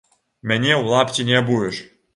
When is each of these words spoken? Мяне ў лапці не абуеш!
Мяне 0.51 0.71
ў 0.77 0.83
лапці 0.95 1.29
не 1.31 1.39
абуеш! 1.45 1.85